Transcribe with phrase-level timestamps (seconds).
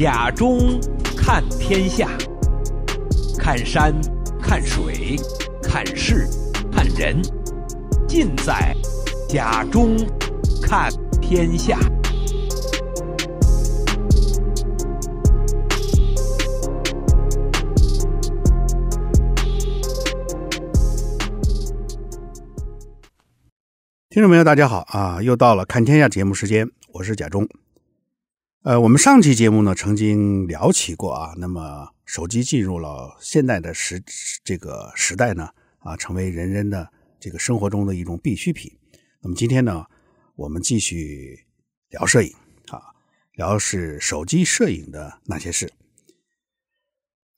[0.00, 0.80] 甲中
[1.14, 2.08] 看天下，
[3.38, 3.94] 看山，
[4.40, 5.14] 看水，
[5.62, 6.26] 看事，
[6.72, 7.20] 看人，
[8.08, 8.74] 尽在
[9.28, 9.94] 甲中
[10.62, 10.90] 看
[11.20, 11.78] 天下。
[24.08, 25.20] 听众朋友，大家好啊！
[25.20, 27.46] 又到了看天下节目时间，我是甲中。
[28.62, 34.02] 呃，我们上期节目呢，曾经聊起过啊，那么手机进入了现代的时
[34.44, 38.70] 这个时代呢，啊，成为人人的这个生活中的一种必需品。
[39.22, 39.86] 那么今天呢，
[40.36, 41.46] 我们继续
[41.88, 42.34] 聊摄影
[42.68, 42.82] 啊，
[43.32, 45.72] 聊是手机摄影的那些事。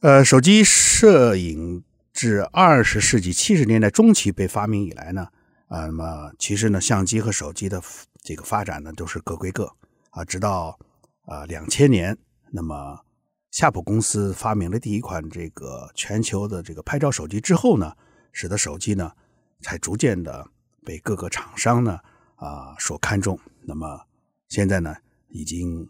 [0.00, 5.28] 呃，手机摄影自二十世纪七十年代中期被发明以来呢，
[5.68, 7.80] 啊，那么其实呢，相机和手机的
[8.24, 9.72] 这个发展呢，都是各归各
[10.10, 10.76] 啊，直到。
[11.22, 12.18] 啊，两千年，
[12.50, 13.04] 那么
[13.50, 17.94] 夏普公司发明了第一款这个全球的这个拍照手机之后呢，
[18.32, 19.12] 使得手机呢
[19.60, 20.50] 才逐渐的
[20.84, 21.98] 被各个厂商呢
[22.36, 23.38] 啊所看重。
[23.62, 24.06] 那么
[24.48, 24.96] 现在呢，
[25.28, 25.88] 已经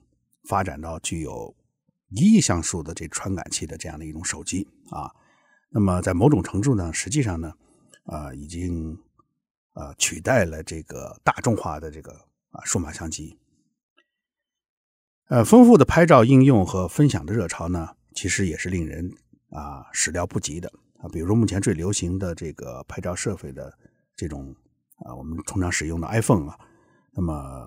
[0.49, 1.55] 发展到具有
[2.11, 5.11] 一亿像素的这传感器的这样的一种手机啊。
[5.71, 7.55] 那么在某种程度呢，实际上呢，
[8.05, 8.99] 啊已经
[9.73, 12.13] 啊取代了这个大众化的这个
[12.51, 13.39] 啊数码相机。
[15.33, 19.11] 呃，丰富的拍照应用和分享的热潮呢，其实也是令人
[19.49, 21.09] 啊始料不及的啊。
[21.11, 23.73] 比如目前最流行的这个拍照设备的
[24.15, 24.55] 这种
[24.97, 26.59] 啊，我们通常使用的 iPhone 啊，
[27.13, 27.67] 那么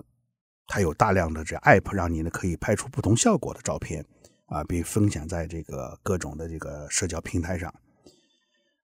[0.68, 4.06] 它有大量的这 App，让你呢可以拍出不同效果的照片
[4.46, 7.74] 啊，并分享在这个各种的这个社交平台上。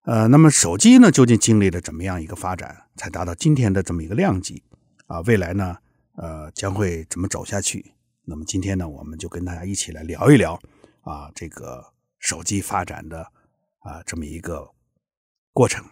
[0.06, 4.64] 呃，那么手机呢，究竟经历了怎么样一个发展，才达到今天的这么一个量级
[5.06, 5.20] 啊？
[5.20, 5.77] 未来呢，
[6.16, 7.94] 呃，将会怎么走下去？
[8.25, 10.55] 那么今天呢，我们就跟大家一起来聊一聊
[11.03, 13.21] 啊，这个手机发展的
[13.81, 14.71] 啊这么一个
[15.53, 15.84] 过程。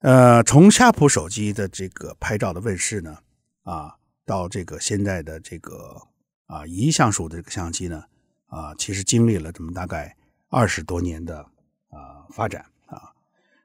[0.00, 3.18] 呃，从夏普手机的这个拍照的问世呢，
[3.62, 6.00] 啊，到这个现在的这个
[6.46, 8.04] 啊一亿像素的这个相机呢，
[8.46, 10.16] 啊，其实经历了这么大概
[10.48, 11.40] 二十多年的
[11.88, 13.12] 啊发展啊，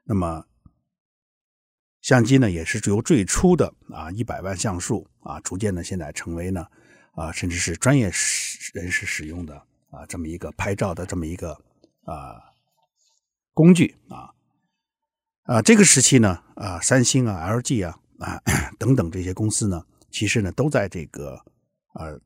[0.04, 0.44] 那么。
[2.06, 6.64] 相机呢，也是由最初的啊一百万像素啊，逐渐的现在成为呢
[7.16, 8.04] 啊，甚至是专业
[8.74, 9.56] 人士使用的
[9.90, 11.50] 啊这么一个拍照的这么一个
[12.04, 12.40] 啊
[13.52, 14.30] 工具啊
[15.46, 18.40] 啊这个时期呢啊三星啊 LG 啊啊
[18.78, 21.36] 等等这些公司呢，其实呢都在这个
[21.94, 22.20] 呃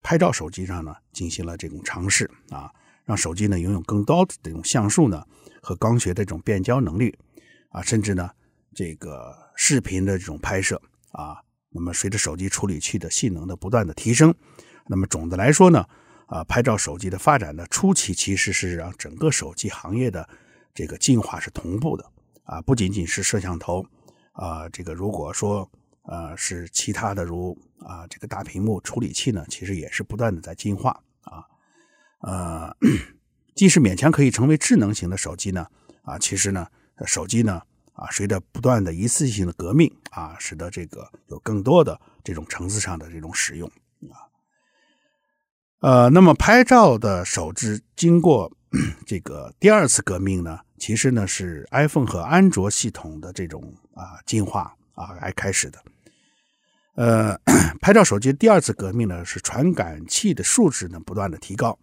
[0.00, 2.72] 拍照手机上呢进行了这种尝试啊，
[3.04, 5.26] 让手机呢拥有更高的这种像素呢
[5.60, 7.14] 和光学的这种变焦能力
[7.68, 8.30] 啊，甚至呢。
[8.76, 10.78] 这个视频的这种拍摄
[11.12, 14.34] 啊，那么随着手机处理器的性能的不断的提升，
[14.86, 15.82] 那么总的来说呢，
[16.26, 20.28] 啊，拍照手机的发展的初期其实是让整个手机行业的
[20.74, 22.04] 这个进化是同步的
[22.44, 23.82] 啊，不仅仅是摄像头
[24.32, 25.66] 啊，这个如果说
[26.02, 30.90] 呃是其他的如啊这个大屏幕处理器呢，其实也是不断的在进化
[31.22, 31.42] 啊，
[32.20, 32.76] 呃，
[33.56, 35.66] 即使勉强可以成为智能型的手机呢，
[36.02, 36.68] 啊，其实呢，
[37.06, 37.62] 手机呢。
[37.96, 43.66] 啊，随着不断的一次性的革命啊，使得这个有更多的这种层次上的这种使用
[44.10, 44.28] 啊，
[45.80, 48.52] 呃，那么拍照的手机经过
[49.06, 55.82] 这个第二次革命呢，其实呢是 iPhone 和安卓系统的这种啊进化啊来开始的。
[56.96, 57.38] 呃，
[57.80, 61.78] 拍照手机第二次革命呢是传感器的数值呢不断的提高。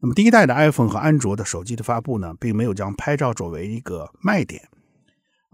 [0.00, 4.68] 那么第一代的 iPhone 和安卓的手机的发布呢，并没有将拍照作为一个卖点。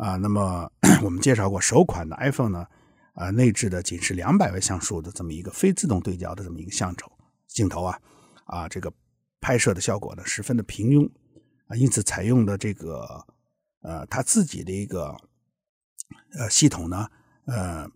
[0.03, 0.69] 啊，那么
[1.01, 2.67] 我们介绍过首款的 iPhone 呢，
[3.15, 7.09] 啊，内置的仅是两百万像素的这么一个非自动对焦的这么一个相头
[7.47, 8.01] 镜头啊，
[8.47, 8.93] 啊，这个
[9.41, 11.09] 拍摄的效果呢十分的平庸
[11.69, 13.25] 啊，因此采用的这个
[13.83, 15.17] 呃它自己的一个
[16.37, 17.09] 呃系统呢，
[17.47, 17.89] 呃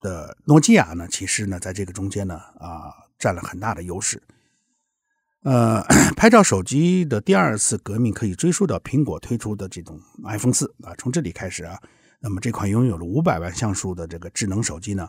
[0.00, 4.20] 的诺基亚呢，其实呢在这个中间呢啊占了很大的优势。
[5.46, 5.80] 呃，
[6.18, 11.80] 拍照手机的第二次革命可以追溯到苹果推出的这种 iPhone 四啊，从这里开始啊，
[12.18, 15.08] 那么这款拥有了五百万像素的这个智能手机呢，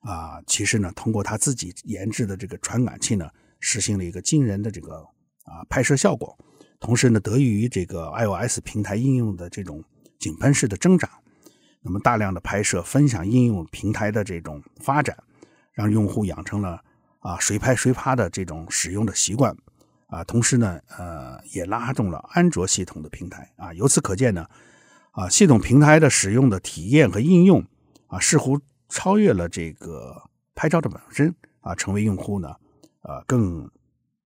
[0.00, 3.30] 啊，其实呢，通过它自己研制的这个传感器呢，
[3.60, 4.96] 实行了一个惊人的这个
[5.44, 6.36] 啊拍摄效果，
[6.80, 9.80] 同时呢，得益于这个 iOS 平台应用的这种
[10.18, 11.08] 井喷式的增长，
[11.82, 15.16] 那么大量的拍摄分享应用平台的这种发展，
[15.72, 16.82] 让用户养成了
[17.20, 19.56] 啊随拍随拍的这种使用的习惯。
[20.08, 23.72] 啊，同时呢，呃，也拉动了安卓系统的平台啊。
[23.74, 24.48] 由此可见呢，
[25.12, 27.64] 啊，系统平台的使用的体验和应用
[28.06, 28.58] 啊，似乎
[28.88, 30.22] 超越了这个
[30.54, 32.56] 拍照的本身啊，成为用户呢，
[33.02, 33.70] 呃更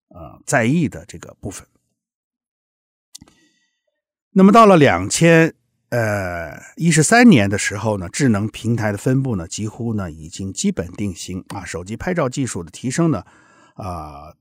[0.08, 1.66] 呃在意的这个部分。
[4.30, 5.52] 那么到了两千
[5.90, 13.24] 呃一十三年的时候呢，智能平台的分布呢几乎呢已经基本定型啊，手机拍照技术的提升呢
[13.74, 14.32] 啊、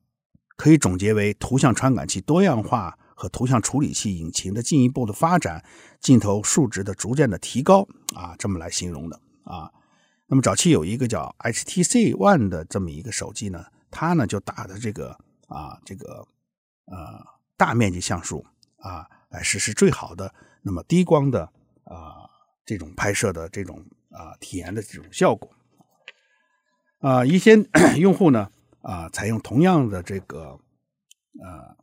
[0.55, 5.63] 可以总结为图像传感器多样化和图像处理器引擎的进一步的发展，
[5.99, 9.71] 镜头数值的逐渐的提高啊，这么来形容的啊。
[10.27, 15.17] 那么早期有一个叫 HTC One 的这么一个手机呢，它呢就打的这个
[15.47, 16.25] 啊这个
[16.85, 17.25] 呃
[17.57, 18.45] 大面积像素
[18.77, 19.07] 啊。
[19.31, 21.49] 来实施最好的那么低光的
[21.85, 22.27] 啊、
[22.65, 25.49] 这种拍摄的这种啊、体验的这种效果
[26.99, 27.55] 啊、一些
[27.97, 28.51] 用户呢
[28.81, 30.59] 啊、采用同样的这个
[31.39, 31.75] 呃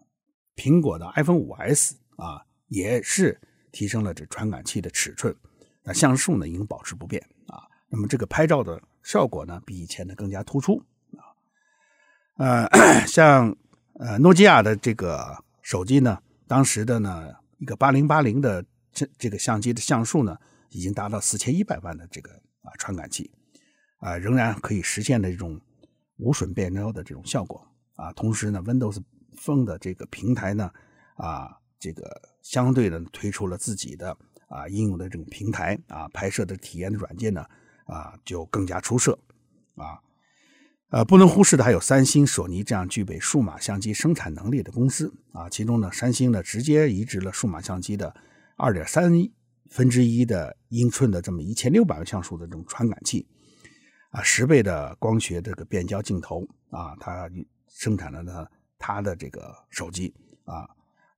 [0.56, 3.40] 苹果的 iPhone 5S 啊也是
[3.72, 5.34] 提升了这传感器的尺寸，
[5.82, 10.82] 那像素呢应保持不变啊，那么这个拍照的效果呢比以前的更加突出
[11.16, 11.22] 啊
[12.36, 12.68] 呃
[13.06, 13.56] 像
[13.94, 16.18] 呃诺基亚的这个手机呢。
[16.48, 20.34] 当时的呢，一个八零八零的这这个相机的像素呢，
[20.70, 22.30] 已经达到四千一百万的这个
[22.62, 23.30] 啊传感器，
[23.98, 25.60] 啊仍然可以实现的这种
[26.18, 28.12] 无损变焦的这种效果啊。
[28.12, 29.02] 同时呢，Windows
[29.36, 30.70] Phone 的这个平台呢，
[31.14, 34.16] 啊这个相对的推出了自己的
[34.48, 37.44] 啊应用的这种平台啊，拍摄的体验的软件呢
[37.86, 39.18] 啊就更加出色
[39.76, 39.98] 啊。
[40.90, 45.48] 呃，不能忽视的还有三星、索尼这样具备数码相机生产能力的公司啊。
[45.48, 48.14] 其中呢，三星呢直接移植了数码相机的
[48.56, 49.12] 二点三
[49.68, 53.28] 分之一的英寸的这么一千六百万像素的这种传感器
[54.18, 57.30] 啊，十倍的光学这个变焦镜头啊，它
[57.68, 58.44] 生产了呢
[58.76, 60.12] 它的这个手机
[60.44, 60.68] 啊。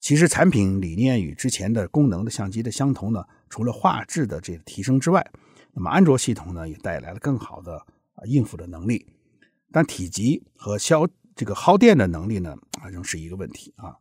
[0.01, 5.27] 其实产品理念与之前的功能的相机的相同呢，除了画质的这个提升之外，
[5.73, 7.79] 那么安卓系统呢也带来了更好的
[8.15, 9.07] 啊应付的能力。
[9.73, 13.97] 但体积和消这个耗电的能力呢，啊，仍是一个问题啊。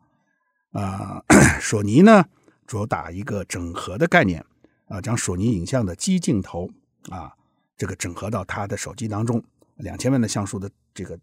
[0.72, 1.24] 啊，
[1.62, 2.26] 索尼呢
[2.68, 4.46] 主打一个整合的概念
[4.90, 6.70] 啊，将索尼影像的基镜头
[7.10, 7.34] 啊，
[7.80, 9.42] 这个整合到它的手机当中，
[9.78, 11.18] 两千万的像素的这个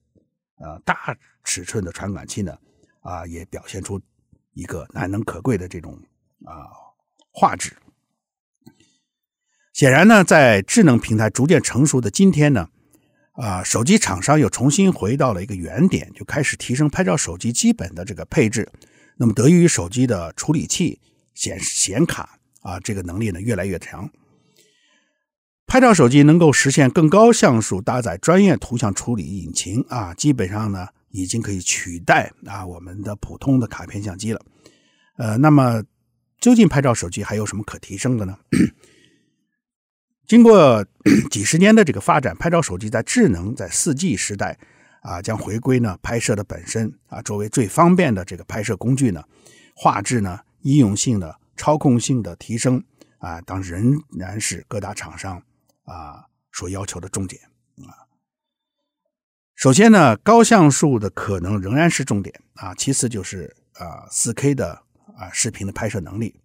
[0.57, 1.15] 呃大
[1.45, 2.59] 尺寸的传感器呢，
[3.01, 4.01] 啊，也表现出
[4.55, 6.01] 一个难能可贵的这种
[6.47, 6.67] 啊
[7.31, 7.77] 画质。
[9.75, 12.71] 显然呢，在智能平台逐渐成熟的今天呢。
[13.33, 18.67] 啊，手机厂商又重新回到了一个原点，就开始提升拍照手机基本的这个配置。
[19.19, 20.99] 那么，得益于手机的处理器
[21.35, 24.11] 显显卡啊，这个能力呢越来越强。
[25.67, 34.41] 拍照手机能够实现更高像素，搭载专业图像处理引擎啊，基本上呢已经可以取代啊我们的普通的卡片相机了。
[35.17, 35.83] 呃，那么
[36.39, 38.39] 究竟拍照手机还有什么可提升的呢？
[40.27, 40.85] 经过
[41.31, 44.59] 几十年的这个发展，拍照手机在智能在四 G 时代
[45.03, 49.23] 啊，将回归呢拍摄的本身啊，作为最方便的这个拍摄工具呢，
[49.75, 52.83] 画质呢、应用性的、操控性的提升
[53.19, 55.43] 啊，当仍然是各大厂商
[55.87, 57.43] 啊所要求的重点
[57.79, 58.05] 啊。
[59.55, 64.83] 首先呢，高像素的可能仍然是重点啊，其次就是啊四 K 的
[65.17, 66.39] 啊视频的拍摄能力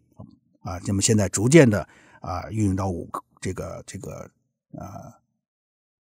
[0.62, 1.86] 啊，那么现在逐渐的
[2.22, 3.10] 啊运用到五。
[3.44, 4.30] 这个这个
[4.74, 4.88] 呃，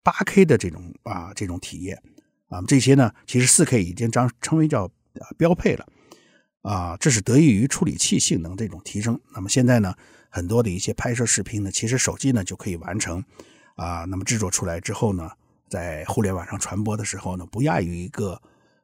[0.04, 1.98] 八 K 的这种啊这种体验
[2.50, 4.92] 啊，这些呢，其实四 K 已经将称为叫
[5.38, 5.88] 标配了
[6.64, 9.18] 啊，这是得益于处理器性能这种提升。
[9.34, 9.96] 那么现在呢，
[10.30, 13.24] 很多的一些拍摄视频呢，其实手机呢就可以完成
[13.76, 14.06] 啊。
[14.06, 15.30] 那么制作出来之后呢，
[15.68, 18.42] 在互联网上传播的时候呢，不亚于一个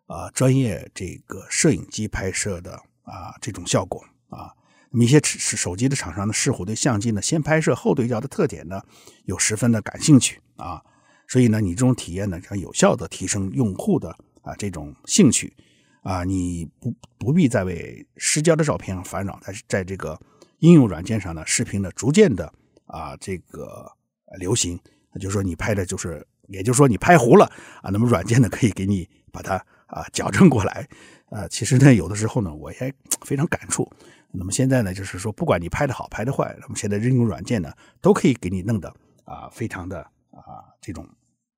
[0.08, 2.74] 啊专业这个摄影机拍摄的
[3.04, 4.52] 啊这种效果啊。
[4.90, 8.82] 那么一些手机的厂商呢，似乎对相机呢先拍摄后对焦的特点呢，
[9.26, 10.82] 有十分的感兴趣啊，
[11.28, 14.10] 所以呢，你这种体验呢，将有效的提升用户的
[14.42, 15.54] 啊这种兴趣
[16.02, 20.18] 啊，你不不必再为失焦的照片烦恼，但是在这个
[20.60, 22.52] 应用软件上呢，视频呢逐渐的
[22.86, 23.92] 啊这个
[24.40, 24.80] 流行，
[25.20, 27.46] 就是说你拍的就是，也就是说你拍糊了
[27.82, 29.56] 啊，那么软件呢可以给你把它
[29.88, 30.88] 啊矫正过来，
[31.30, 33.92] 啊，其实呢有的时候呢我也非常感触。
[34.38, 37.72] 那么现在呢，就是说，不管你拍的好，拍的坏，那么现在应用软件呢，
[38.02, 38.94] 都可以给你弄得
[39.24, 41.08] 啊，非常的啊，这种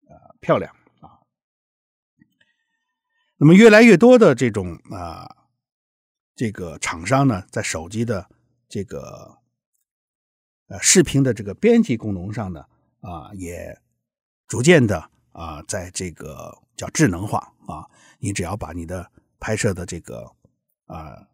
[0.08, 1.18] 呃漂亮啊。
[3.38, 5.28] 那么越来越多的这种啊，
[6.36, 8.30] 这个厂商呢，在手机的
[8.68, 9.38] 这个
[10.68, 12.66] 呃视频的这个编辑功能上呢，
[13.02, 13.80] 啊，也
[14.48, 17.86] 逐渐的啊，在这个叫智能化啊，
[18.20, 20.32] 你只要把你的拍摄的这个
[20.86, 21.28] 啊。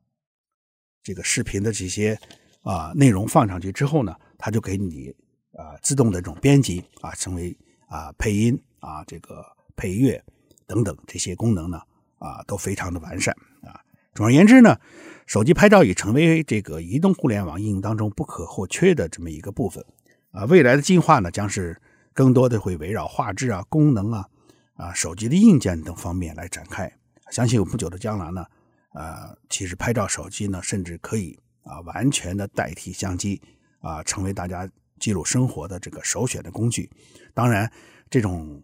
[1.05, 2.17] 这个视频的这些
[2.61, 5.13] 啊、内容放上去之后呢，它就给你
[5.51, 7.53] 啊、自动的这种编辑啊，成为
[7.87, 10.23] 啊配音啊这个配乐
[10.65, 11.81] 等等这些功能呢
[12.19, 13.83] 啊都非常的完善啊。
[14.13, 14.79] 总而言之呢，
[15.25, 19.83] 手机拍照已成为这个移动互联网应用当中不可或缺的这么一个部分
[20.31, 20.45] 啊。
[20.45, 21.81] 未来的进化呢，将是
[22.13, 24.27] 更多的会围绕画质啊、功能啊、
[24.75, 26.91] 啊手机的硬件等方面来展开。
[27.31, 28.45] 相信有不久的将来呢，
[28.93, 33.41] 呃，其实拍照手机呢，甚至可以啊完全的代替相机
[33.79, 36.89] 啊，成为大家记录生活的这个首选的工具。
[37.33, 37.71] 当然，
[38.09, 38.61] 这种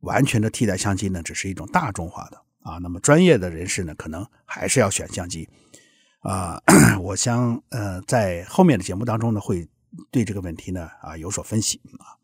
[0.00, 2.40] 完全的替代相机呢，只是一种大众化的。
[2.64, 5.46] 啊，那么专业的人士呢，可能还是要选相机，
[6.20, 6.58] 啊，
[6.98, 9.68] 我想呃，在后面的节目当中呢，会
[10.10, 12.16] 对这个问题呢啊有所分析啊。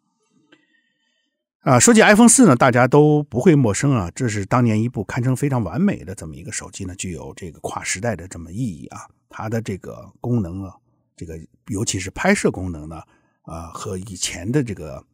[1.74, 9.06] 啊，说起 iPhone 四呢，大家都不会陌生啊，这是当年一部堪称非常完美的这么一个手机呢，具有这个跨时代的这么意义啊。
[9.28, 10.74] 它的这个功能啊，
[11.14, 13.02] 这个尤其是拍摄功能呢，
[13.42, 15.04] 啊，和以前的这个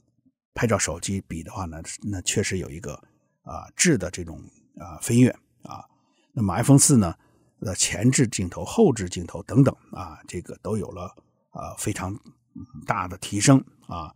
[0.54, 2.94] 拍照手机比的话呢，那确实有一个
[3.42, 4.40] 啊质的这种。
[4.80, 5.30] 啊，飞跃
[5.62, 5.84] 啊！
[6.32, 7.14] 那么 iPhone 四呢？
[7.60, 11.04] 呃，前置镜头、后置镜头等等啊，这个都有了
[11.48, 12.14] 啊非常
[12.84, 14.14] 大的提升啊。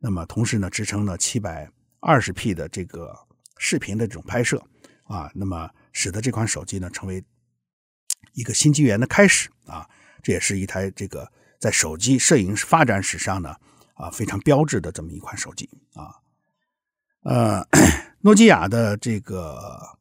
[0.00, 3.16] 那么同时呢，支撑了七百二十 P 的这个
[3.58, 4.60] 视频的这种拍摄
[5.04, 7.24] 啊，那么使得这款手机呢成为
[8.32, 9.88] 一个新纪元的开始啊。
[10.20, 13.54] 这也是一台这个在手机摄影发展史上呢
[13.94, 16.16] 啊非常标志的这么一款手机啊。
[17.22, 17.64] 呃，
[18.22, 19.99] 诺基亚的这个。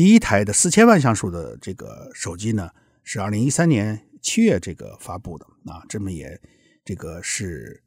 [0.00, 2.70] 第一台的四千万像素的这个手机呢，
[3.02, 6.40] 是二零一三年七月这个发布的啊，这么也
[6.82, 7.84] 这个是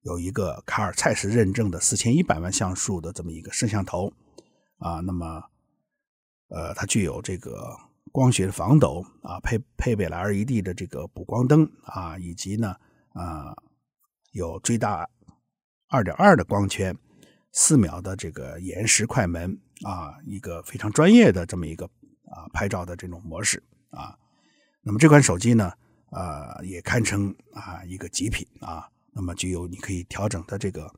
[0.00, 4.10] 有一个卡尔蔡司认证的四千一百万像素的这么一个摄像头
[4.78, 5.42] 啊，那么
[6.48, 7.76] 呃，它具有这个
[8.10, 12.74] 光学的防抖啊，配配备了 LED 的这个补光灯啊，以及呢
[13.10, 13.54] 啊
[14.30, 15.06] 有最大
[15.90, 16.96] 二点二的光圈，
[17.52, 19.60] 四秒的这个延时快门。
[19.84, 21.86] 啊，一个非常专业的这么一个
[22.26, 24.16] 啊拍照的这种模式啊，
[24.82, 25.72] 那么这款手机呢，
[26.10, 30.92] 啊也堪称啊一个极品啊，那么具有你可以调整的这个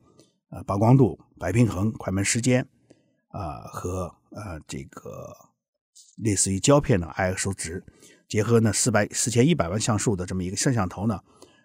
[0.49, 2.67] 呃曝光度、白平衡、快门时间
[3.29, 5.35] 啊和呃这个
[6.17, 7.83] 类似于胶片的 ISO 值，
[8.27, 11.19] 结合呢四百四千一百万像素的这么一个摄像头呢，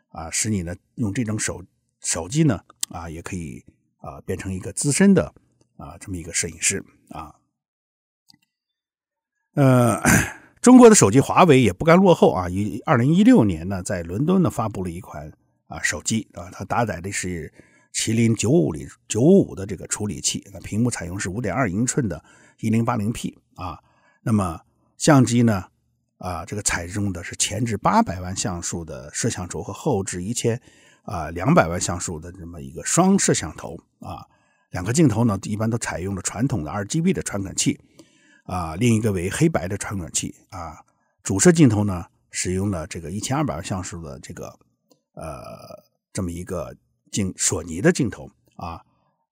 [0.08, 1.62] 啊使你呢用这种手
[2.02, 3.64] 手机呢啊也可以
[3.98, 5.34] 啊变成一个资深的。
[5.80, 7.34] 啊，这么一个摄影师啊，
[9.54, 9.98] 呃，
[10.60, 15.32] 中国的手机华为也不甘落后啊，于二零一六年呢，在伦敦呢发布了一款
[15.68, 17.50] 啊手机啊，它搭载的是
[17.94, 22.22] 麒麟九五零九五的这个处理器，那屏幕采用是五点二英寸的
[22.58, 23.78] 一零八零 P 啊，
[24.20, 24.60] 那么
[24.98, 25.64] 相机呢
[26.18, 30.60] 啊，这个采用的是前置八百万像素的摄像头和后置一千
[31.04, 34.26] 啊两百万像素的这么一个双摄像头啊。
[34.70, 37.80] 两个镜头呢，一般都采用了传统的 RGB 的传感器，
[38.44, 40.78] 啊，另一个为黑白的传感器，啊，
[41.22, 44.46] 主摄镜头呢，使用了这个一千二百万像素的这个，
[45.14, 46.76] 呃，这么一个
[47.10, 48.80] 镜索尼的镜头，啊，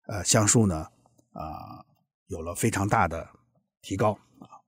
[0.09, 0.88] 呃，像素呢，
[1.33, 1.85] 啊，
[2.26, 3.28] 有了非常大的
[3.80, 4.59] 提高，啊，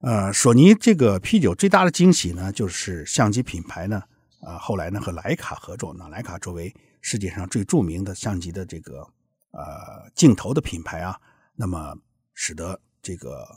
[0.00, 4.02] 呃，索尼这个 P9 最大的惊喜呢，就是相机品牌呢，
[4.40, 6.74] 啊，后来呢和徕卡合作，那徕卡作为
[7.10, 9.00] 世界上最著名的相机的这个
[9.52, 11.18] 呃镜头的品牌啊，
[11.54, 11.96] 那么
[12.34, 13.48] 使得这个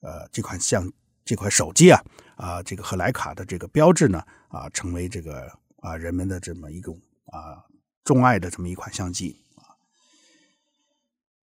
[0.00, 0.92] 呃这款相
[1.24, 2.02] 这款手机啊
[2.34, 7.62] 啊这个和莱卡的这个标志呢啊成为这个啊人们的这么一种啊
[8.02, 9.40] 钟爱的这么一款相机。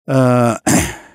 [0.04, 0.62] 呃，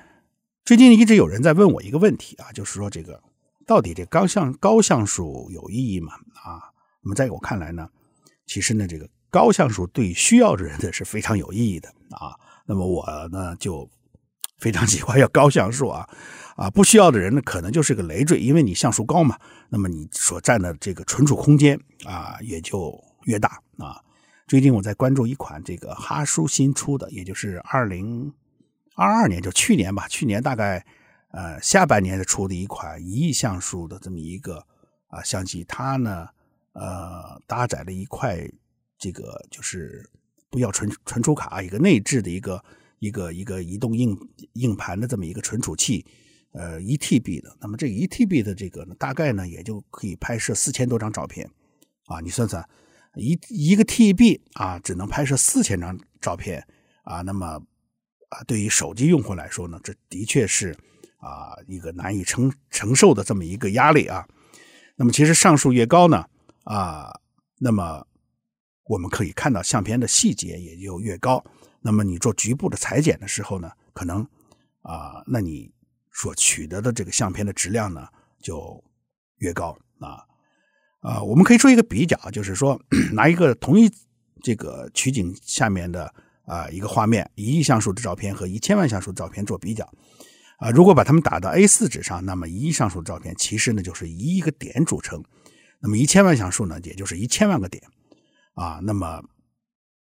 [0.65, 3.21] 最近一直有人在问我一个问题啊，就是说这个
[3.67, 6.15] 到底这高像高像素有意义吗？
[6.43, 7.87] 啊，那么在我看来呢，
[8.47, 9.07] 其实呢这个。
[9.29, 12.33] 高像素对需要的人呢是非常有意义的啊，
[12.65, 13.89] 那么我呢就
[14.57, 16.09] 非常喜欢要高像素啊，
[16.55, 19.37] 啊不需要的人呢可能就是个累赘，因为你像素高嘛，
[19.69, 24.01] 那么你所占的这个存储空间啊也就越大啊。
[24.47, 28.33] 最近我在关注一款这个哈苏新出的，也就是二零
[28.95, 30.85] 二二年就去年吧，去年大概
[31.31, 34.65] 呃下半年出的一款一亿像素的这么一个
[35.09, 36.29] 啊相机，它呢
[36.71, 38.49] 呃搭载了一块。
[38.97, 40.07] 这个就是
[40.49, 42.63] 不要存存储卡，一个内置的一个
[42.99, 44.17] 一个一个移动硬
[44.53, 46.05] 硬盘的这么一个存储器，
[46.53, 47.55] 呃，一 TB 的。
[47.61, 51.49] 那么这一 TB 的这个呢，大概呢也就可以拍摄四千多张照片
[52.05, 52.19] 啊。
[52.21, 52.67] 你算算，
[53.15, 56.65] 一一个 TB 啊，只能拍摄四千张照片
[57.03, 57.21] 啊。
[57.21, 57.61] 那么
[58.29, 60.75] 啊，对于手机用户来说呢，这的确是
[61.17, 64.27] 啊一个难以承承受的这么一个压力啊。
[64.95, 66.25] 那么其实像素越高呢
[66.63, 67.19] 啊，
[67.59, 68.06] 那么
[68.87, 71.43] 我们可以看到相片的细节也就越高，
[71.81, 74.25] 那么你做局部的裁剪的时候呢，可能
[74.81, 75.71] 啊，那你
[76.13, 78.07] 所取得的这个相片的质量呢
[78.41, 78.83] 就
[79.37, 80.23] 越高啊
[81.01, 81.21] 啊。
[81.21, 82.79] 我们可以做一个比较，就是说
[83.13, 83.91] 拿一个同一
[84.41, 86.13] 这个取景下面的
[86.45, 89.83] 啊一个画面，一亿像素的照片和一千万像素的照片做比较
[90.59, 90.69] 啊。
[90.69, 95.23] 如果把它们打到 A4 纸上，那么一亿像素的照片其实呢就是一亿个点组成，
[95.79, 97.83] 那么一千万像素呢也就是一千万个点
[98.57, 98.81] 啊。
[98.83, 99.23] 那么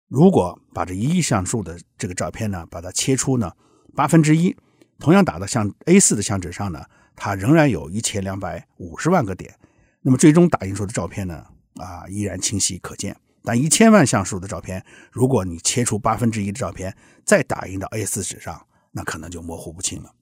[0.08, 3.50] 如果把这一亿像素的这个照片呢，把它切出呢
[3.96, 4.56] 八分之一，
[5.00, 6.84] 同样打到像 A4 的相纸上呢，
[7.16, 9.58] 它仍然有一千两百五十万个点。
[10.02, 11.44] 那么最终打印出的照片呢，
[11.76, 13.16] 啊，依然清晰可见。
[13.44, 20.14] 但一千万像素的照片，如果你切出八分之一的照片，再打印到 A4 纸上，那可能就模糊不清了。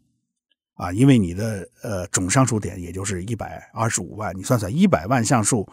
[0.75, 5.71] 啊，因为你的呃总像素点也就是一百二十五万，你算算一百万像素，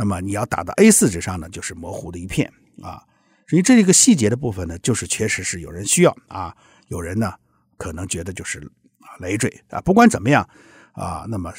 [0.00, 3.02] 那么你要打到 A4 纸上呢，就是模糊的一片啊。
[3.48, 7.34] 所以这一个细节的部分呢，就是确实是有人需要啊，有人呢
[7.76, 8.70] 可能觉得就是
[9.18, 9.80] 累赘啊。
[9.80, 10.48] 不管怎么样
[10.92, 11.52] 啊，那么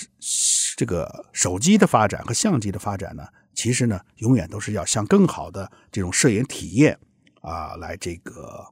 [0.78, 6.98] 这个手机的发展和相机的发展呢，其实呢永远都是要向更好的这种摄影体验
[7.42, 8.66] 啊来这个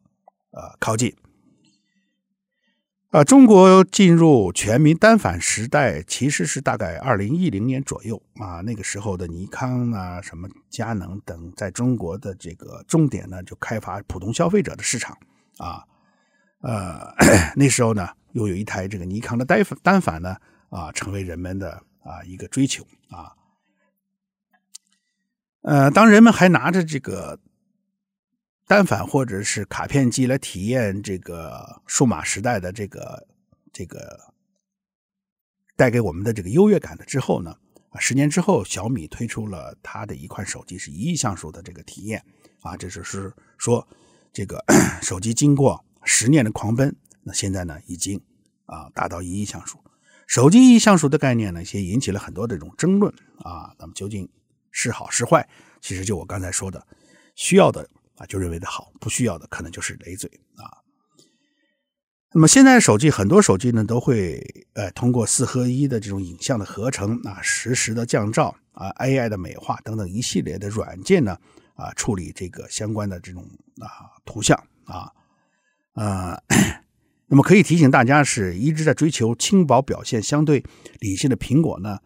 [0.51, 1.13] 呃靠近。
[3.09, 8.59] 啊，中国进入全民单反时代，其实是大概二零一零年左右啊。
[8.59, 15.17] 那个时候的尼康啊、什么佳能等，在中国的这个重点呢，就开发普通消费者的市场
[15.57, 15.85] 啊。
[16.59, 17.13] 呃，
[17.55, 20.35] 那时候呢，又有一台这个尼康的单反单反呢，
[20.69, 23.31] 啊，成为人们的啊一个追求啊。
[25.61, 27.39] 呃，当人们还拿着这个。
[28.67, 33.25] 单反或者是卡片机来体验这个数码时代的这个
[33.71, 34.33] 这个
[35.77, 37.57] 带给我们的这个优越感的之后呢，
[37.91, 42.21] 啊，十年之后，小米推出了它的一款手机是一亿像素的这个体验
[42.59, 43.87] 啊，这就是说
[44.33, 44.61] 这个
[45.01, 48.21] 手机经过十年的狂奔，那现在呢已经
[48.65, 49.79] 啊达到一亿像素。
[50.25, 53.73] 手机一亿像素的概念呢，也引起了很多这种争论啊。
[53.79, 54.27] 那么究竟
[54.71, 55.47] 是好是坏？
[55.79, 56.85] 其实就我刚才说的，
[57.33, 57.89] 需要的。
[58.17, 60.83] 啊，就认为的好，不需要的可能就是累赘啊。
[62.33, 71.37] 那么现在手机很多手机呢都会呃通过四合一的这种影像的合成啊，实时的降噪啊，AI 的美化等等一系列的软件呢
[71.75, 73.43] 啊处理这个相关的这种
[73.79, 75.09] 啊图像啊
[75.93, 76.37] 呃，
[77.27, 80.63] 那么可以提醒大家是一直在追求轻薄表现相对
[80.99, 81.97] 理性的苹果呢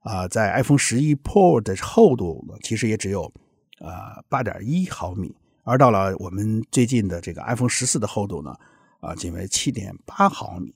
[0.00, 3.32] 啊，在 iPhone 十一 Pro 的厚度其实也只有
[3.80, 5.34] 呃八点一毫米。
[5.64, 8.54] 而到了我们最近的这个 iPhone 十四的厚度呢，
[9.00, 10.74] 啊，仅为七点八毫米。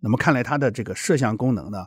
[0.00, 1.86] 那么看来它的这个摄像功能呢，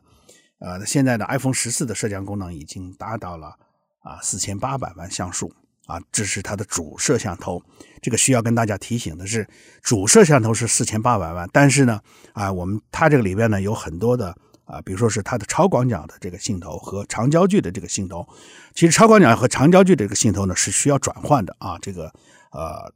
[0.59, 3.55] 呃，现在的 iPhone 十四的摄像功能已经达到了
[3.99, 5.53] 啊四千八百万像素
[5.85, 7.61] 啊，这是它的主摄像头。
[8.01, 9.47] 这个需要跟大家提醒的是，
[9.81, 12.01] 主摄像头是四千八百万，但是呢，
[12.33, 14.35] 啊，我们它这个里边呢有很多的。
[14.71, 18.25] 啊，比如说是它的超广角的这个镜头和长焦距的这个镜头，
[18.73, 21.77] 其实超广角和长焦距的这个镜头呢是需要转换的啊。
[21.79, 22.05] 这个
[22.51, 22.93] 呃，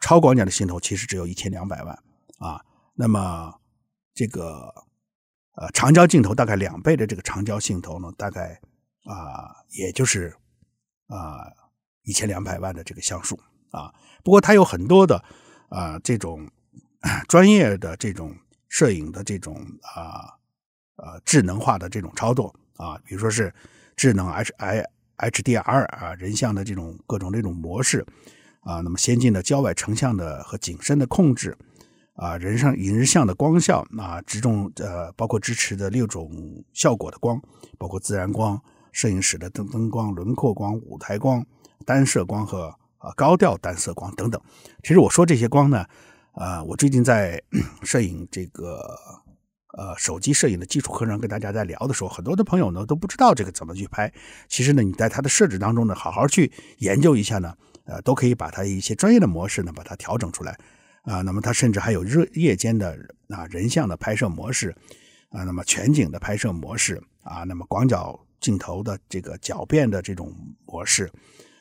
[0.00, 2.02] 超广角的镜头其实只有一千两百万
[2.38, 2.64] 啊，
[2.94, 3.54] 那么
[4.14, 4.72] 这个
[5.56, 8.58] 呃长焦镜头大概两倍的这个长焦镜头呢，大概
[9.04, 10.34] 啊也就是
[11.08, 11.44] 啊
[12.04, 13.38] 一千两百万的这个像素
[13.70, 13.92] 啊。
[14.24, 15.22] 不过它有很多的
[15.68, 16.50] 啊这种
[17.28, 18.34] 专业的这种
[18.70, 19.54] 摄影的这种
[19.94, 20.37] 啊。
[20.98, 23.52] 呃智能化的这种操作啊，比如说是
[23.96, 24.84] 智能 H I
[25.16, 28.06] H D R 啊，人像的这种各种这种模式
[28.60, 31.56] 啊，那么先进的郊外成像的和景深的控制
[32.14, 36.30] 啊，人像影人像的光效啊，这种呃，包括支持的六种
[36.72, 37.40] 效果的光，
[37.78, 38.60] 包括自然光、
[38.92, 41.44] 摄影室的灯灯光、轮廓光、舞台光、
[41.84, 44.40] 单色光和啊高调单色光等等。
[44.82, 45.84] 其实我说这些光呢，
[46.32, 47.42] 啊，我最近在
[47.82, 48.98] 摄影这个。
[49.76, 54.10] 呃，手机摄影的基础课程跟大家在聊的时候，很多的朋友呢都不知道这个怎么去拍。
[54.48, 57.54] 其实呢，你在它的设置当中呢，好好去研究一下呢，
[57.84, 60.58] 呃，都可以把它一些专业的模式呢，把它调整出来
[61.02, 61.20] 啊。
[61.20, 64.74] 那么它甚至还有日夜间的啊人像的拍摄模式
[65.28, 71.12] 啊，那么全景的拍摄模式啊，那么广角镜头的这个角变的这种模式，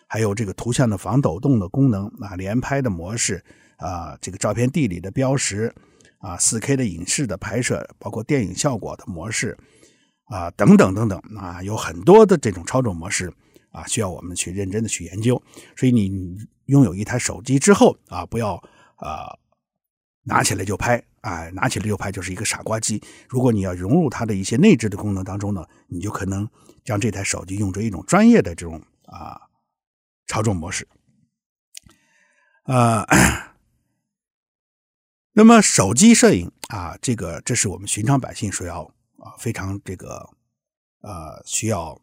[0.08, 3.44] 还有这个图像的防抖动的功能啊，连拍的模式
[3.76, 5.76] 啊，这个照片地理的标识。
[6.20, 9.56] 啊，4K 的影视的拍摄，包括电影效果的模式，
[10.26, 13.32] 啊，等等等等，啊，有很多的这种操作模式，
[13.72, 15.42] 啊，需要我们去认真的去研究。
[15.76, 18.56] 所以你拥有一台手机之后，啊，不要
[18.96, 19.38] 啊
[20.24, 23.00] 拿起来就拍，啊，拿起来就拍就是一个傻瓜机。
[23.30, 26.50] 如果你要融入它的一些内置的功能当中呢，你就可能
[26.84, 29.40] 将这台手机用作一种专业的这种啊
[30.26, 30.88] 操作模式，
[32.64, 33.06] 啊。
[35.38, 38.82] 那么手机摄影啊，这个这是我们寻常百姓所要
[39.20, 40.28] 啊非常这个
[41.02, 42.02] 呃需要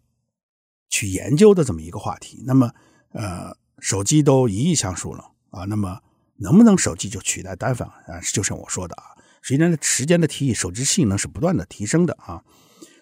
[0.88, 2.44] 去研究的这么一个话题。
[2.46, 2.70] 那么
[3.10, 6.00] 呃，手机都一亿像素了啊，那么
[6.36, 8.20] 能不能手机就取代单反啊？
[8.32, 12.44] 就像我说的啊，随着时间的提议，手机性能是不断的提升的啊，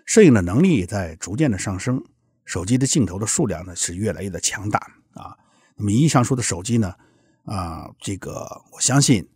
[0.06, 2.02] 摄影的能力也在逐渐的上升，
[2.46, 4.78] 手机的镜头的数量呢是越来越的强大
[5.12, 5.36] 啊。
[5.76, 6.94] 那么一亿像素的手机呢
[7.44, 9.28] 啊，这个我相信。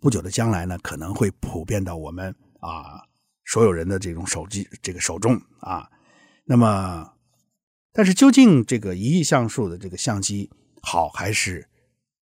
[0.00, 3.02] 不久的将来呢，可能会普遍到我们啊
[3.44, 5.90] 所有人的这种手机这个手中啊。
[6.44, 7.12] 那么，
[7.92, 10.50] 但是究竟这个一亿像素的这个相机
[10.82, 11.68] 好，还是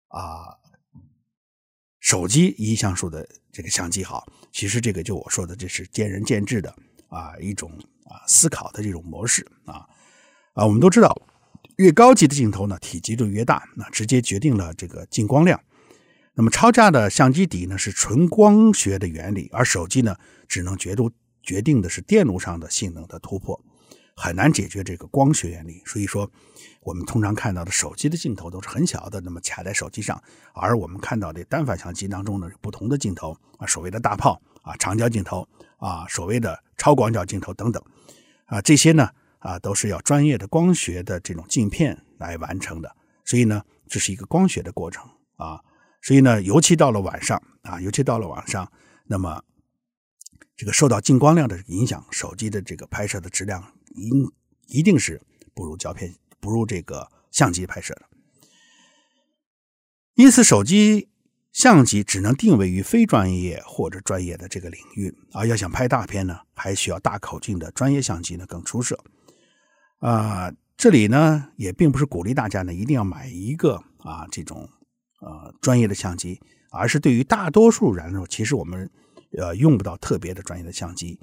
[0.08, 0.58] 啊
[2.00, 4.26] 手机一亿像素的这个相机好？
[4.52, 6.74] 其实这个就我说的，这是见仁见智的
[7.08, 7.70] 啊一种
[8.04, 9.86] 啊思考的这种模式啊
[10.54, 10.66] 啊。
[10.66, 11.16] 我们都知道，
[11.76, 15.58] 越高级的镜头呢，体积就越大，那直接决定了这个进光量。
[16.40, 20.16] 那么超价的相机底呢，是纯光学的原理，而手机呢
[20.48, 23.62] 只能决度决定的是电路上的性能的突破，
[24.16, 25.82] 很难解决这个光学原理。
[25.84, 26.30] 所以说，
[26.80, 30.18] 我们通常看到的手机的镜头都是很小的，那么卡在手机上，
[30.54, 37.82] 而我们看到的单反相机当中呢，不同的镜头啊，所谓的大炮啊、长焦镜头啊、所谓的超广角镜头等等
[38.46, 45.60] 啊，这些呢啊都是要专业的光学的这种镜片来完成的，所以呢，这是一个光学的过程啊。
[46.02, 48.72] 所以呢，尤其到了晚上啊，尤其到了晚上，
[49.06, 49.44] 那么
[50.56, 54.10] 这个受到进光量的影响，手机的这个拍摄的质量一
[54.78, 55.20] 一定是
[55.54, 58.02] 不如胶片、不如这个相机拍摄的。
[60.14, 61.10] 因此，手机
[61.52, 68.98] 相机只能定位于非专业或者专业的这个领域，啊要想拍大片呢，还需要大口径的专业相机呢更出色。
[69.98, 74.66] 啊，这里呢也并不是鼓励大家呢一定要买一个啊这种。
[75.20, 78.90] 呃，专业的相机，而是对于大多数人来说，其实我们
[79.36, 81.20] 呃用不到特别的专业的相机。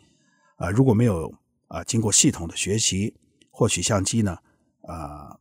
[0.58, 1.34] 啊、如果没有
[1.68, 3.16] 啊、经过系统的学习，
[3.52, 4.38] 获取相机呢，
[4.84, 5.40] 啊、呃、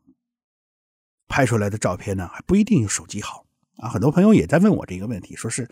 [1.28, 3.88] 拍出来的照片呢还不一定有手机好啊。
[3.88, 5.68] 很多朋友也在问我这个问题，说是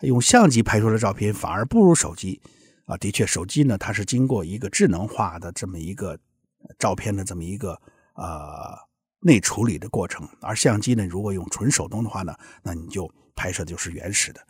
[0.00, 2.40] 用相机拍出来的照片反而不如手机
[2.86, 2.96] 啊。
[2.96, 6.18] 的确，手机呢它是经过一个智能化的这么一个
[6.78, 7.80] 照片的这么一个
[8.12, 8.87] 啊。
[9.20, 14.40] 内处理的过程，而相机呢，如果用纯手动的话呢，那你就拍摄的就是原始的。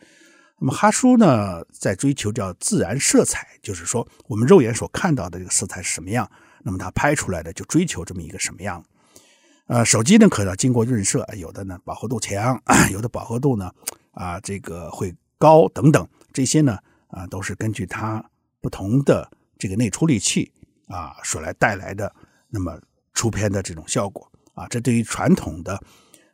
[0.60, 6.28] 那么哈苏呢，在追求叫自然色彩，就是说我们肉眼所看到的这个色彩是什么样，
[6.64, 8.84] 那么它拍出来的就追求这么一个什么样。
[9.68, 13.72] 呃，手机呢可能经过润色，有的呢饱和度强， 有的饱和度呢
[14.12, 16.78] 啊这个会高等等，这些呢
[17.08, 18.24] 啊都是根据它
[18.60, 20.52] 不同的这个内处理器
[20.88, 22.12] 啊所来带来的
[22.48, 22.80] 那么
[23.14, 24.28] 出片的这种效果。
[24.58, 25.80] 啊，这对于传统的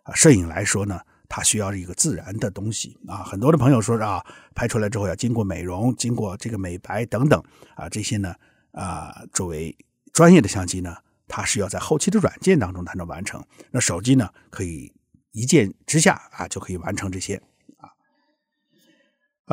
[0.02, 3.22] 啊摄影来说呢，它需要一个自然的东西啊。
[3.22, 7.42] 很多的朋友说啊，拍出来之后要经过美容、经过这个美白等等
[7.76, 8.34] 啊，这些呢
[8.72, 9.76] 啊，作为
[10.12, 10.96] 专业的相机呢，
[11.28, 13.44] 它是要在后期的软件当中才能完成。
[13.70, 14.92] 那手机呢，可以
[15.32, 17.42] 一键之下啊就可以完成这些
[17.76, 17.92] 啊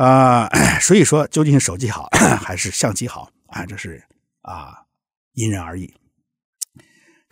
[0.04, 0.48] 啊。
[0.80, 2.08] 所以说，究竟手机好
[2.40, 3.66] 还是相机好啊？
[3.66, 4.02] 这是
[4.40, 4.86] 啊
[5.34, 5.92] 因人而异。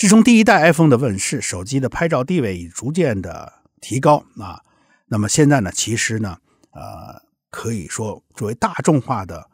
[0.00, 4.64] 自从第一代 iPhone 的问世，手机的拍照地位已逐渐的提高啊。
[5.04, 6.38] 那么现在呢，其实呢，
[6.70, 9.50] 呃，可以说作为大众化的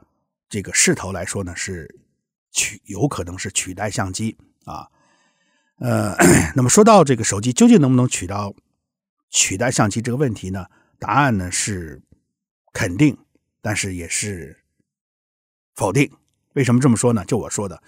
[0.49, 1.93] 这个势头来说呢，是
[2.53, 4.87] 取有可能是取代相机啊。
[5.81, 6.15] 呃，
[6.55, 8.55] 那么说到这个手机究竟能不能取到
[9.31, 10.67] 取代相机这个问题呢？
[11.01, 12.01] 答案呢是
[12.73, 13.19] 肯定，
[13.61, 14.63] 但是也是
[15.75, 16.09] 否定。
[16.53, 17.25] 为什么这么说呢？
[17.25, 17.83] 就我说的。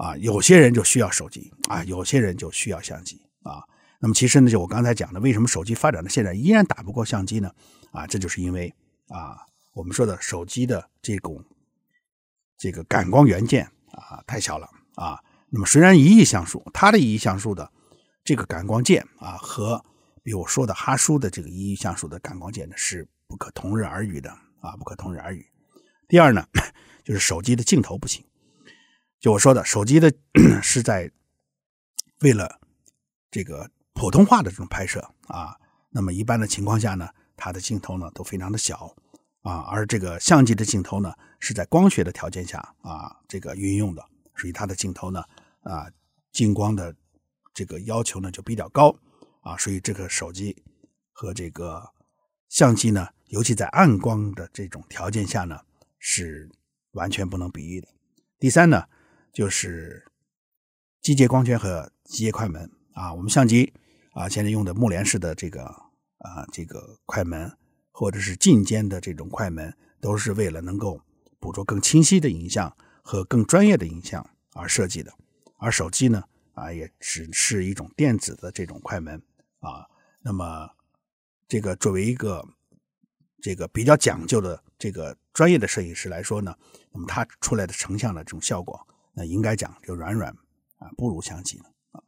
[0.00, 3.62] 啊，有些人就需要手机啊，有些人就需要相机啊。
[3.98, 7.52] 那么其实呢，就我刚才讲的，为什么手机发展到现在依然打不过相机呢？
[7.92, 8.74] 啊，这就是因为
[9.08, 9.36] 啊，
[9.74, 11.44] 我们说的手机的这种
[12.56, 15.20] 这个感光元件啊太小了啊。
[15.50, 17.70] 那么虽然一亿像素，它的一亿像素的
[18.24, 19.84] 这个感光件啊，和
[20.22, 25.46] 比如说的哈苏的这个一亿像素的感光件呢，是不可同日而语的啊，不可同日而语。
[26.08, 26.42] 第二呢，
[27.04, 28.24] 就是手机的镜头不行。
[29.20, 30.10] 就我说的，手机的
[30.62, 31.10] 是在
[32.20, 32.58] 为了
[33.30, 35.54] 这个普通话的这种拍摄啊，
[35.90, 37.06] 那么一般的情况下呢，
[37.36, 38.96] 它的镜头呢都非常的小
[39.42, 44.02] 啊，而这个相机的镜头呢是在光学的条件下啊这个运用的，
[44.36, 45.22] 所以它的镜头呢
[45.64, 45.86] 啊
[46.32, 46.96] 进光的
[47.52, 48.96] 这个要求呢就比较高
[49.42, 50.56] 啊，所以这个手机
[51.12, 51.86] 和这个
[52.48, 55.60] 相机呢，尤其在暗光的这种条件下呢，
[55.98, 56.50] 是
[56.92, 57.88] 完全不能比喻的。
[58.38, 58.86] 第三呢。
[59.32, 60.04] 就是
[61.00, 63.72] 机械光圈和机械快门啊，我们相机
[64.12, 67.56] 啊现在用的木帘式的这个啊这个快门，
[67.92, 71.00] 或者是进阶的这种快门，都是为了能够
[71.38, 75.12] 捕捉更清晰的影像和更专业的影像而设计的。
[75.56, 79.22] 而手机呢，啊，也只是一种电子的这种快门
[79.60, 79.86] 啊。
[80.22, 80.70] 那么，
[81.46, 82.46] 这个作为一个
[83.42, 86.54] 这个比较讲究的这个专业的摄影师来说呢，
[86.92, 88.86] 那么他出来的成像的这种效果，
[89.20, 90.30] 那应该讲就软软
[90.78, 92.00] 啊，不如相机呢啊。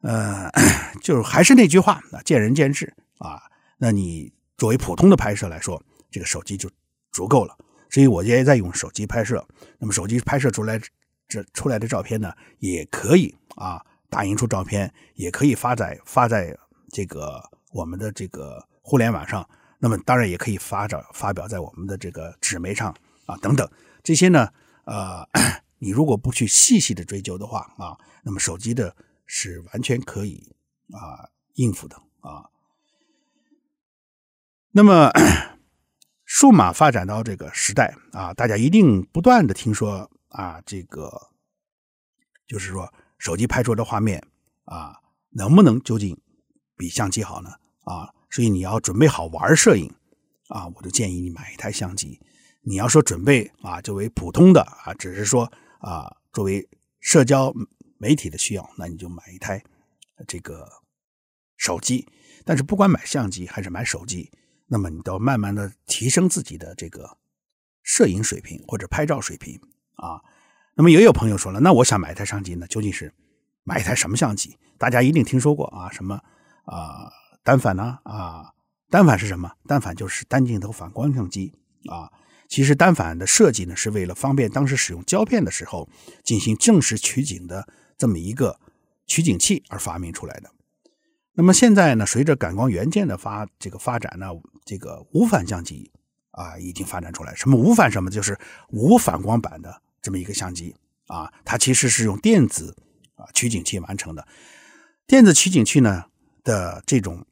[0.00, 0.50] 呃，
[1.04, 3.42] 就还是那句话啊，见仁见智啊。
[3.76, 6.70] 那你作为普通的拍摄来说，这个手机就
[7.12, 7.54] 足够了。
[7.90, 9.46] 所以我也在用手机拍摄。
[9.78, 10.80] 那么手机拍摄出来
[11.28, 16.56] 这出来的照片呢，也可以啊，打印出照片，也可以发在发在。
[16.88, 19.46] 这个我们的这个互联网上，
[19.78, 22.94] 那么当然也可以发展发表在我们的这个纸媒上
[23.26, 23.68] 啊等等
[24.02, 24.48] 这些呢，
[24.84, 25.28] 呃，
[25.78, 30.54] 你如果不去细细的追究的话啊，那么手机的是完全可以
[30.92, 32.48] 啊应付的啊。
[34.72, 35.10] 那么
[36.24, 41.10] 数码发展到这个时代啊，大家一定不断的听说啊，这个
[42.46, 44.26] 就是说手机拍出的画面
[44.64, 46.20] 啊，能不能究竟
[46.76, 47.50] 比相机好呢
[47.84, 49.92] 啊，所以你要准备好玩摄影
[50.48, 52.20] 啊，我就建议你买一台相机。
[52.62, 56.68] 你要说准备啊，作为普通的啊，只是说啊，作为
[57.00, 57.52] 社交
[57.98, 59.62] 媒体的需要，那你就买一台
[60.26, 60.68] 这个
[61.56, 62.06] 手机。
[62.44, 64.30] 但是不管买相机还是买手机，
[64.66, 67.18] 那么你都要慢慢的提升自己的这个
[67.82, 69.60] 摄影水平或者拍照水平
[69.94, 70.22] 啊。
[70.74, 73.14] 那么也有朋友说了，那我想买一台相机呢，究竟是
[73.64, 74.56] 买一台什么相机？
[74.78, 76.20] 大家一定听说过啊，什么？
[76.66, 77.10] 啊，
[77.42, 77.98] 单反呢？
[78.04, 78.52] 啊，
[78.90, 79.50] 单反是什么？
[79.66, 81.52] 单反就是单镜头反光相机
[81.88, 82.12] 啊。
[82.48, 85.88] 其实单反的设计呢，是为了方便当时使用胶片的时候
[86.22, 87.66] 进行正式取景的
[87.98, 88.58] 这么一个
[89.06, 90.50] 取景器而发明出来的。
[91.32, 94.28] 那么现在呢，随着感光元件的发这个发展呢，
[94.64, 95.90] 这个无反相机
[96.30, 97.34] 啊已经发展出来。
[97.34, 98.10] 什么无反什么？
[98.10, 98.38] 就是
[98.70, 100.74] 无反光板的这么一个相机
[101.08, 101.30] 啊。
[101.44, 102.74] 它其实是用电子
[103.16, 104.26] 啊取景器完成的。
[105.06, 106.04] 电子取景器呢，
[106.42, 107.26] 的这种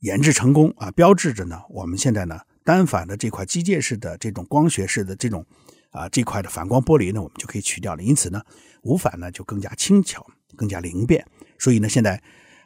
[0.00, 5.46] 研制成功啊，标志着呢，我们现在呢单反的这块机械式的这种光学式的这种
[5.90, 8.02] 啊这块的反光玻璃呢，我们就可以取掉了。
[8.02, 8.42] 因此呢，
[8.82, 10.26] 无反呢就更加轻巧、
[10.56, 11.24] 更加灵便。
[11.58, 12.20] 所以呢，现在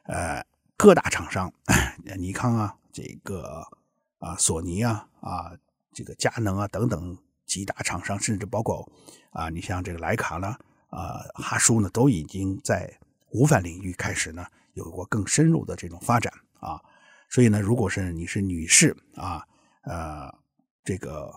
[0.04, 0.42] 呃
[0.78, 1.52] 各大厂商，
[2.16, 3.62] 尼康啊，这个
[4.18, 5.52] 啊索尼啊啊
[5.92, 8.90] 这个佳能啊等等几大厂商，甚至包括
[9.30, 10.56] 啊你像这个徠卡呢
[10.88, 12.90] 啊哈苏呢，都已经在
[13.32, 14.46] 无反领域开始呢。
[14.74, 16.80] 有过更深入的这种发展啊，
[17.28, 19.44] 所以呢，如果是你是女士啊，
[19.90, 20.32] 呃，
[20.84, 21.28] 这个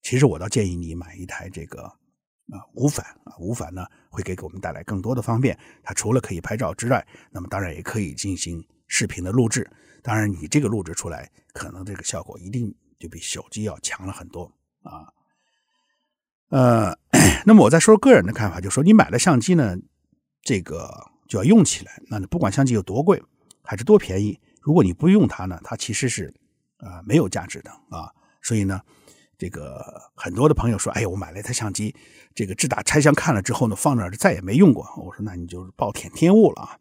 [0.00, 5.58] 其实我倒建议你买一台这个啊无反啊，无反呢会给给我们带来更多的方便。
[5.82, 9.70] 它除了可以拍照之外，那么当然也可以进行视频的录制。
[10.02, 14.50] 当然，你这个录制出来，可能这个效果一定就比手机要强了很多
[14.82, 15.12] 啊。
[16.48, 16.98] 呃，
[17.44, 19.76] 那么我再说个人的看法，就说你买了相机呢，
[20.42, 21.10] 这个。
[21.30, 23.22] 就要用起来，那你不管相机有多贵
[23.62, 26.34] 还是多便宜，如果你不用它呢，它其实是、
[26.82, 28.12] 呃、没有价值的啊。
[28.42, 28.80] 所以呢，
[29.38, 31.94] 这个很多的朋友说，哎呀，我买了一台相机，
[32.34, 34.84] 这个只打拆箱看了之后呢，放那儿再也没用过。
[34.96, 36.78] 我说，那你就是暴殄天物了啊。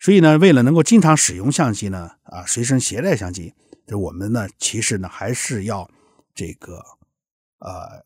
[0.00, 3.54] 所以呢，为了能够经常使用相机呢，啊，随身携带相机，
[3.86, 5.90] 就我们呢，其实呢还是要
[6.34, 6.82] 这个
[7.58, 8.04] 呃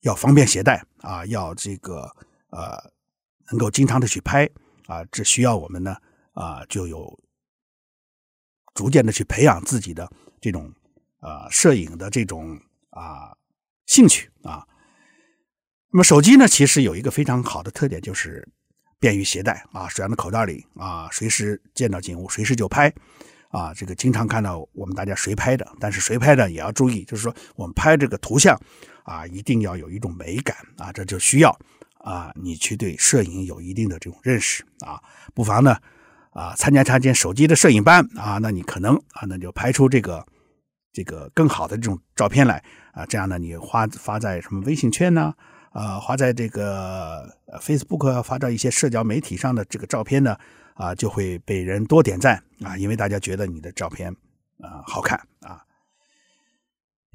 [0.00, 2.10] 要方便携带啊，要这个
[2.50, 2.92] 呃。
[3.52, 4.48] 能够经常的去拍
[4.86, 5.96] 啊，这需要我们呢
[6.34, 7.19] 啊，就有
[8.80, 10.72] 逐渐的去培养自己的这种
[11.18, 13.36] 啊摄影的这种啊
[13.84, 14.66] 兴趣啊。
[15.92, 18.48] 那么手机呢，其实有一个非常好的特点，就是
[18.98, 22.90] 便于携带啊，随身的口袋里啊，随时见到景物，随时就拍
[23.50, 23.74] 啊。
[23.74, 28.58] 这个经常看到我们大家随拍的，但是随拍的也要注意，就是说我们拍这个图像
[29.04, 31.54] 啊，一定要有一种美感啊，这就需要。
[31.98, 34.98] 啊，你去对摄影有一定的这种认识啊，
[35.34, 35.76] 不妨呢，
[36.30, 40.26] 啊，参加参加手机的摄影班啊，那你可能啊，那就拍出这个
[40.92, 42.62] 这个更好的这种照片来
[42.92, 45.34] 啊，这样呢，你发发在什么微信圈呢？
[45.72, 50.36] 啊，发在这个 Facebook，发到一些社交媒体上的这个照片呢，
[50.74, 54.12] 啊，就会被人多点赞啊，因为大家觉得你的照片
[54.60, 55.62] 啊好看啊。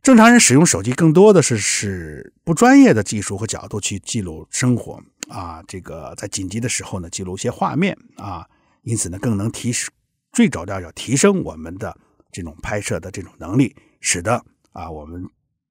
[0.01, 8.47] 正常人使用手机更多的是是不专业的技术和角度去记录生活啊，这个在紧急的时候呢，记录一些画面啊，
[8.85, 9.91] 因此呢，更能提升，
[10.31, 11.99] 最主要要提升我们的
[12.31, 15.21] 这种拍摄的这种能力，使得啊，我们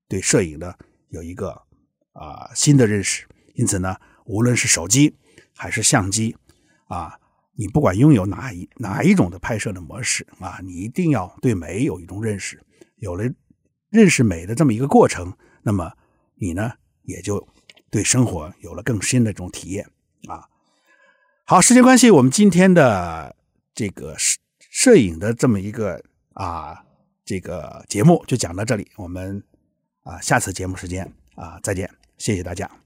[0.07, 0.75] 对摄影呢
[1.09, 1.51] 有一个
[2.13, 3.27] 啊新的认识。
[3.55, 3.97] 因此呢，
[4.27, 5.17] 无论是手机
[5.57, 6.37] 还是相机
[6.89, 7.19] 啊，
[7.57, 12.63] 你不管拥有哪一哪一种的拍摄的模式啊，你一定要对美有一种认识，
[12.97, 13.25] 有了。
[13.91, 15.93] 认识美的这么一个过程，那么
[16.35, 16.73] 你呢
[17.03, 17.47] 也就
[17.93, 19.89] 对生活有了更新的这种体验
[20.27, 20.49] 啊。
[21.47, 23.37] 好，时间关系，我们今天的
[23.75, 24.39] 这个摄
[24.71, 26.03] 摄影的这么一个
[26.33, 26.83] 啊
[27.23, 29.45] 这个节目就讲到这里，我们
[30.05, 32.84] 啊下次节目时间啊再见，谢谢大家。